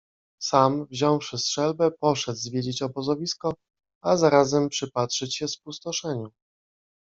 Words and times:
Sam, 0.41 0.85
wziąwszy 0.85 1.37
strzelbę, 1.37 1.91
poszedł 1.91 2.37
zwiedzić 2.37 2.81
obozowisko, 2.81 3.53
a 4.03 4.17
zarazem 4.17 4.69
przypatrzyć 4.69 5.35
się 5.35 5.47
spustoszeniu. 5.47 6.31